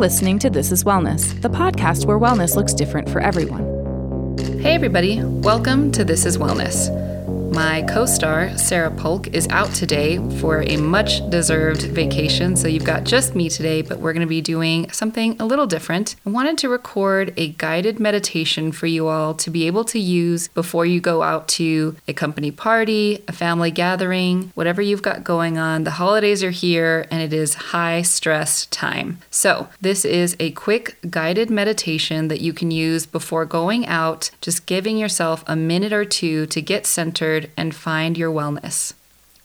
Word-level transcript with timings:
listening 0.00 0.38
to 0.38 0.48
This 0.48 0.72
is 0.72 0.82
Wellness, 0.82 1.38
the 1.42 1.50
podcast 1.50 2.06
where 2.06 2.18
wellness 2.18 2.56
looks 2.56 2.72
different 2.72 3.06
for 3.10 3.20
everyone. 3.20 4.38
Hey, 4.58 4.72
everybody, 4.72 5.22
welcome 5.22 5.92
to 5.92 6.04
This 6.04 6.24
is 6.24 6.38
Wellness. 6.38 7.09
My 7.50 7.82
co 7.82 8.06
star, 8.06 8.56
Sarah 8.56 8.92
Polk, 8.92 9.26
is 9.34 9.48
out 9.48 9.74
today 9.74 10.18
for 10.38 10.62
a 10.62 10.76
much 10.76 11.28
deserved 11.30 11.82
vacation. 11.82 12.54
So 12.54 12.68
you've 12.68 12.84
got 12.84 13.02
just 13.02 13.34
me 13.34 13.48
today, 13.48 13.82
but 13.82 13.98
we're 13.98 14.12
going 14.12 14.24
to 14.24 14.28
be 14.28 14.40
doing 14.40 14.88
something 14.92 15.36
a 15.40 15.44
little 15.44 15.66
different. 15.66 16.14
I 16.24 16.30
wanted 16.30 16.58
to 16.58 16.68
record 16.68 17.34
a 17.36 17.48
guided 17.48 17.98
meditation 17.98 18.70
for 18.70 18.86
you 18.86 19.08
all 19.08 19.34
to 19.34 19.50
be 19.50 19.66
able 19.66 19.82
to 19.86 19.98
use 19.98 20.46
before 20.46 20.86
you 20.86 21.00
go 21.00 21.24
out 21.24 21.48
to 21.48 21.96
a 22.06 22.12
company 22.12 22.52
party, 22.52 23.24
a 23.26 23.32
family 23.32 23.72
gathering, 23.72 24.52
whatever 24.54 24.80
you've 24.80 25.02
got 25.02 25.24
going 25.24 25.58
on. 25.58 25.82
The 25.82 25.92
holidays 25.92 26.44
are 26.44 26.50
here 26.50 27.08
and 27.10 27.20
it 27.20 27.32
is 27.32 27.54
high 27.54 28.02
stress 28.02 28.66
time. 28.66 29.18
So 29.28 29.68
this 29.80 30.04
is 30.04 30.36
a 30.38 30.52
quick 30.52 30.98
guided 31.10 31.50
meditation 31.50 32.28
that 32.28 32.40
you 32.40 32.52
can 32.52 32.70
use 32.70 33.06
before 33.06 33.44
going 33.44 33.88
out, 33.88 34.30
just 34.40 34.66
giving 34.66 34.98
yourself 34.98 35.42
a 35.48 35.56
minute 35.56 35.92
or 35.92 36.04
two 36.04 36.46
to 36.46 36.62
get 36.62 36.86
centered 36.86 37.39
and 37.56 37.74
find 37.74 38.18
your 38.18 38.32
wellness. 38.32 38.92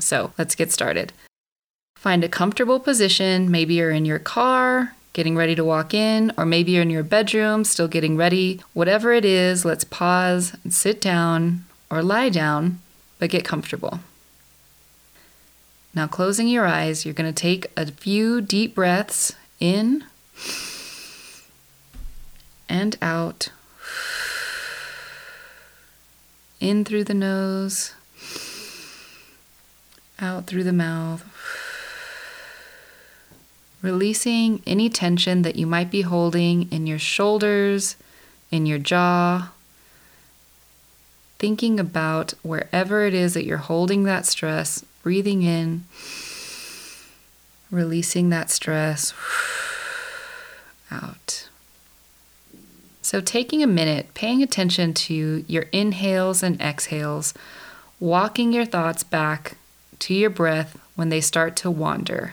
So 0.00 0.32
let's 0.38 0.54
get 0.54 0.72
started. 0.72 1.12
Find 1.96 2.24
a 2.24 2.28
comfortable 2.28 2.80
position. 2.80 3.50
Maybe 3.50 3.74
you're 3.74 3.90
in 3.90 4.04
your 4.04 4.18
car, 4.18 4.94
getting 5.12 5.36
ready 5.36 5.54
to 5.54 5.64
walk 5.64 5.94
in, 5.94 6.32
or 6.36 6.44
maybe 6.44 6.72
you're 6.72 6.82
in 6.82 6.90
your 6.90 7.02
bedroom, 7.02 7.64
still 7.64 7.88
getting 7.88 8.16
ready. 8.16 8.60
Whatever 8.74 9.12
it 9.12 9.24
is, 9.24 9.64
let's 9.64 9.84
pause 9.84 10.56
and 10.64 10.74
sit 10.74 11.00
down 11.00 11.64
or 11.90 12.02
lie 12.02 12.28
down, 12.28 12.80
but 13.18 13.30
get 13.30 13.44
comfortable. 13.44 14.00
Now, 15.94 16.08
closing 16.08 16.48
your 16.48 16.66
eyes, 16.66 17.04
you're 17.04 17.14
going 17.14 17.32
to 17.32 17.40
take 17.40 17.70
a 17.76 17.86
few 17.86 18.40
deep 18.40 18.74
breaths 18.74 19.34
in 19.60 20.04
and 22.68 22.98
out 23.00 23.50
in 26.64 26.84
through 26.84 27.04
the 27.04 27.14
nose, 27.14 27.92
out 30.18 30.46
through 30.46 30.64
the 30.64 30.72
mouth. 30.72 31.22
Releasing 33.82 34.62
any 34.66 34.88
tension 34.88 35.42
that 35.42 35.56
you 35.56 35.66
might 35.66 35.90
be 35.90 36.00
holding 36.00 36.72
in 36.72 36.86
your 36.86 36.98
shoulders, 36.98 37.96
in 38.50 38.64
your 38.64 38.78
jaw. 38.78 39.50
Thinking 41.38 41.78
about 41.78 42.32
wherever 42.42 43.04
it 43.04 43.12
is 43.12 43.34
that 43.34 43.44
you're 43.44 43.58
holding 43.58 44.04
that 44.04 44.24
stress, 44.24 44.82
breathing 45.02 45.42
in, 45.42 45.84
releasing 47.70 48.30
that 48.30 48.50
stress 48.50 49.12
out. 50.90 51.50
So, 53.04 53.20
taking 53.20 53.62
a 53.62 53.66
minute, 53.66 54.14
paying 54.14 54.42
attention 54.42 54.94
to 54.94 55.44
your 55.46 55.64
inhales 55.72 56.42
and 56.42 56.58
exhales, 56.58 57.34
walking 58.00 58.50
your 58.50 58.64
thoughts 58.64 59.02
back 59.02 59.58
to 59.98 60.14
your 60.14 60.30
breath 60.30 60.78
when 60.96 61.10
they 61.10 61.20
start 61.20 61.54
to 61.56 61.70
wander. 61.70 62.32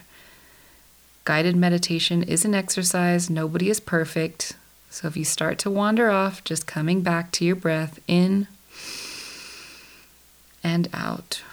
Guided 1.26 1.58
meditation 1.58 2.24
is 2.24 2.46
an 2.46 2.56
exercise, 2.56 3.30
nobody 3.30 3.70
is 3.70 3.82
perfect. 3.82 4.54
So, 4.90 5.10
if 5.10 5.18
you 5.18 5.26
start 5.26 5.60
to 5.60 5.70
wander 5.70 6.10
off, 6.10 6.42
just 6.46 6.68
coming 6.68 7.02
back 7.02 7.34
to 7.34 7.44
your 7.44 7.58
breath 7.58 8.00
in 8.08 8.48
and 10.64 10.88
out. 10.94 11.44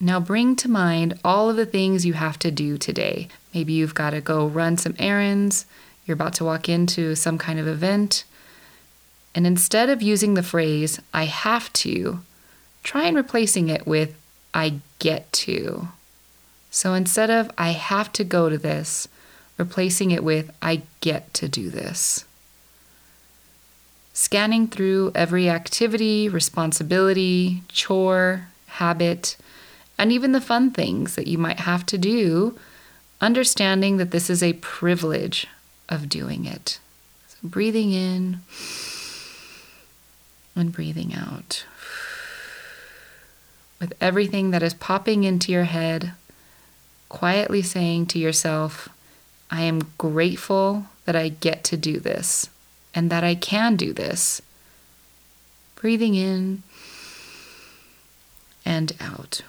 Now 0.00 0.18
bring 0.18 0.56
to 0.56 0.70
mind 0.70 1.20
all 1.22 1.50
of 1.50 1.56
the 1.56 1.66
things 1.66 2.06
you 2.06 2.14
have 2.14 2.38
to 2.38 2.50
do 2.50 2.78
today. 2.78 3.28
Maybe 3.52 3.74
you've 3.74 3.94
got 3.94 4.10
to 4.10 4.22
go 4.22 4.46
run 4.46 4.78
some 4.78 4.94
errands, 4.98 5.66
you're 6.04 6.14
about 6.14 6.34
to 6.34 6.44
walk 6.44 6.68
into 6.68 7.14
some 7.14 7.38
kind 7.38 7.58
of 7.58 7.68
event. 7.68 8.24
And 9.34 9.46
instead 9.46 9.88
of 9.88 10.02
using 10.02 10.34
the 10.34 10.42
phrase, 10.42 11.00
I 11.14 11.24
have 11.24 11.72
to, 11.74 12.20
try 12.82 13.04
and 13.04 13.16
replacing 13.16 13.68
it 13.68 13.86
with, 13.86 14.14
I 14.52 14.80
get 14.98 15.32
to. 15.32 15.88
So 16.70 16.94
instead 16.94 17.30
of, 17.30 17.50
I 17.56 17.70
have 17.70 18.12
to 18.14 18.24
go 18.24 18.48
to 18.48 18.58
this, 18.58 19.08
replacing 19.56 20.10
it 20.10 20.24
with, 20.24 20.50
I 20.60 20.82
get 21.00 21.32
to 21.34 21.48
do 21.48 21.70
this. 21.70 22.24
Scanning 24.12 24.66
through 24.66 25.12
every 25.14 25.48
activity, 25.48 26.28
responsibility, 26.28 27.62
chore, 27.68 28.48
habit, 28.66 29.36
and 29.98 30.12
even 30.12 30.32
the 30.32 30.40
fun 30.40 30.70
things 30.70 31.14
that 31.14 31.26
you 31.26 31.38
might 31.38 31.60
have 31.60 31.86
to 31.86 31.96
do, 31.96 32.58
understanding 33.20 33.98
that 33.98 34.10
this 34.10 34.28
is 34.28 34.42
a 34.42 34.54
privilege 34.54 35.46
of 35.92 36.08
doing 36.08 36.46
it. 36.46 36.80
So 37.28 37.36
breathing 37.44 37.92
in 37.92 38.38
and 40.56 40.72
breathing 40.72 41.14
out. 41.14 41.66
With 43.78 43.92
everything 44.00 44.52
that 44.52 44.62
is 44.62 44.74
popping 44.74 45.24
into 45.24 45.52
your 45.52 45.64
head, 45.64 46.12
quietly 47.10 47.60
saying 47.60 48.06
to 48.06 48.18
yourself, 48.18 48.88
I 49.50 49.62
am 49.62 49.92
grateful 49.98 50.86
that 51.04 51.14
I 51.14 51.28
get 51.28 51.62
to 51.64 51.76
do 51.76 52.00
this 52.00 52.48
and 52.94 53.10
that 53.10 53.22
I 53.22 53.34
can 53.34 53.76
do 53.76 53.92
this. 53.92 54.40
Breathing 55.76 56.14
in 56.14 56.62
and 58.64 58.94
out. 58.98 59.42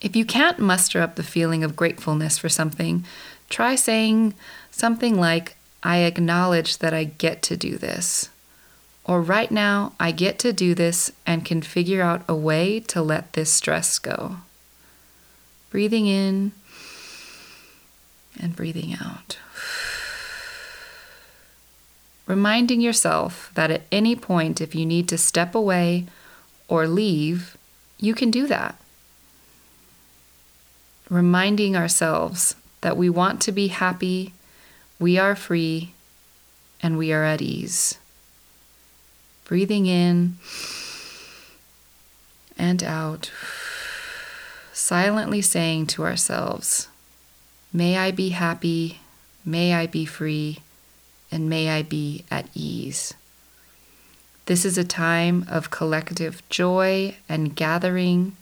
If 0.00 0.16
you 0.16 0.24
can't 0.24 0.58
muster 0.58 1.00
up 1.02 1.16
the 1.16 1.22
feeling 1.22 1.62
of 1.62 1.76
gratefulness 1.76 2.38
for 2.38 2.48
something, 2.48 3.04
try 3.50 3.74
saying 3.74 4.34
something 4.70 5.20
like, 5.20 5.56
I 5.82 5.98
acknowledge 5.98 6.78
that 6.78 6.94
I 6.94 7.04
get 7.04 7.42
to 7.42 7.56
do 7.56 7.76
this. 7.76 8.30
Or 9.04 9.20
right 9.20 9.50
now, 9.50 9.92
I 10.00 10.12
get 10.12 10.38
to 10.40 10.52
do 10.52 10.74
this 10.74 11.12
and 11.26 11.44
can 11.44 11.62
figure 11.62 12.02
out 12.02 12.22
a 12.28 12.34
way 12.34 12.80
to 12.80 13.02
let 13.02 13.32
this 13.32 13.52
stress 13.52 13.98
go. 13.98 14.36
Breathing 15.70 16.06
in 16.06 16.52
and 18.38 18.56
breathing 18.56 18.96
out. 19.00 19.38
Reminding 22.26 22.80
yourself 22.80 23.50
that 23.54 23.70
at 23.70 23.82
any 23.90 24.14
point, 24.14 24.60
if 24.60 24.74
you 24.74 24.86
need 24.86 25.08
to 25.08 25.18
step 25.18 25.54
away 25.54 26.06
or 26.68 26.86
leave, 26.86 27.56
you 27.98 28.14
can 28.14 28.30
do 28.30 28.46
that 28.46 28.79
reminding 31.10 31.76
ourselves 31.76 32.54
that 32.80 32.96
we 32.96 33.10
want 33.10 33.42
to 33.42 33.52
be 33.52 33.68
happy, 33.68 34.32
we 34.98 35.18
are 35.18 35.34
free, 35.34 35.92
and 36.82 36.96
we 36.96 37.12
are 37.12 37.24
at 37.24 37.42
ease. 37.42 37.98
Breathing 39.44 39.86
in 39.86 40.36
and 42.56 42.82
out, 42.82 43.32
silently 44.72 45.42
saying 45.42 45.86
to 45.86 46.04
ourselves, 46.04 46.88
May 47.72 47.98
I 47.98 48.12
be 48.12 48.30
happy, 48.30 49.00
may 49.44 49.74
I 49.74 49.86
be 49.86 50.04
free, 50.04 50.60
and 51.32 51.50
may 51.50 51.70
I 51.70 51.82
be 51.82 52.24
at 52.30 52.48
ease. 52.54 53.14
This 54.46 54.64
is 54.64 54.78
a 54.78 54.84
time 54.84 55.44
of 55.48 55.70
collective 55.70 56.42
joy 56.48 57.16
and 57.28 57.54
gathering 57.54 58.36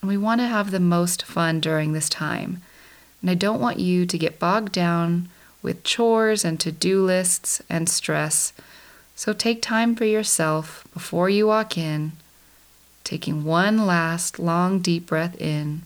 and 0.00 0.08
we 0.08 0.16
want 0.16 0.40
to 0.40 0.46
have 0.46 0.70
the 0.70 0.80
most 0.80 1.24
fun 1.24 1.60
during 1.60 1.92
this 1.92 2.08
time. 2.08 2.62
And 3.20 3.30
I 3.30 3.34
don't 3.34 3.60
want 3.60 3.78
you 3.78 4.06
to 4.06 4.18
get 4.18 4.38
bogged 4.38 4.72
down 4.72 5.28
with 5.62 5.84
chores 5.84 6.44
and 6.44 6.60
to 6.60 6.70
do 6.70 7.04
lists 7.04 7.60
and 7.68 7.88
stress. 7.88 8.52
So 9.16 9.32
take 9.32 9.60
time 9.60 9.96
for 9.96 10.04
yourself 10.04 10.86
before 10.94 11.28
you 11.28 11.48
walk 11.48 11.76
in, 11.76 12.12
taking 13.02 13.44
one 13.44 13.86
last 13.86 14.38
long 14.38 14.78
deep 14.78 15.06
breath 15.06 15.40
in 15.40 15.82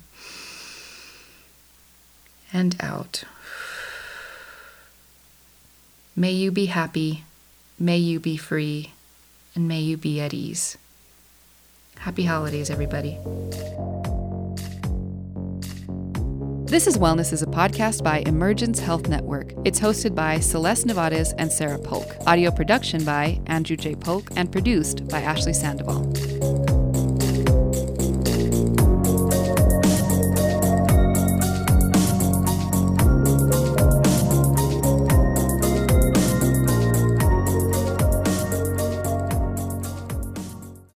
and 2.52 2.76
out. 2.80 3.24
May 6.14 6.32
you 6.32 6.50
be 6.50 6.66
happy, 6.66 7.24
may 7.78 7.96
you 7.96 8.20
be 8.20 8.36
free, 8.36 8.92
and 9.54 9.66
may 9.66 9.80
you 9.80 9.96
be 9.96 10.20
at 10.20 10.34
ease. 10.34 10.76
Happy 12.00 12.24
holidays, 12.24 12.68
everybody. 12.68 13.18
This 16.72 16.86
is 16.86 16.96
Wellness 16.96 17.34
is 17.34 17.42
a 17.42 17.46
podcast 17.46 18.02
by 18.02 18.20
Emergence 18.20 18.78
Health 18.78 19.06
Network. 19.06 19.52
It's 19.62 19.78
hosted 19.78 20.14
by 20.14 20.40
Celeste 20.40 20.86
Nevades 20.86 21.34
and 21.36 21.52
Sarah 21.52 21.78
Polk. 21.78 22.16
Audio 22.26 22.50
production 22.50 23.04
by 23.04 23.38
Andrew 23.46 23.76
J. 23.76 23.94
Polk 23.94 24.30
and 24.36 24.50
produced 24.50 25.06
by 25.08 25.20
Ashley 25.20 25.52
Sandoval. 25.52 26.71